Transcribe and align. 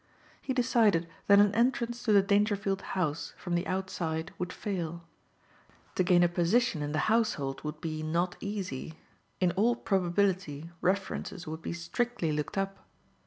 He 0.41 0.51
decided 0.51 1.07
that 1.27 1.37
an 1.37 1.53
entrance 1.53 2.01
to 2.01 2.11
the 2.11 2.23
Dangerfield 2.23 2.81
house 2.97 3.35
from 3.37 3.53
the 3.53 3.67
outside 3.67 4.33
would 4.39 4.51
fail. 4.51 5.03
To 5.93 6.01
gain 6.03 6.23
a 6.23 6.27
position 6.27 6.81
in 6.81 6.91
the 6.91 6.97
household 7.05 7.63
would 7.63 7.79
be 7.81 8.01
not 8.01 8.35
easy. 8.39 8.95
In 9.39 9.51
all 9.51 9.75
probability 9.75 10.71
references 10.81 11.45
would 11.45 11.61
be 11.61 11.73
strictly 11.73 12.31
looked 12.31 12.57
up. 12.57 12.79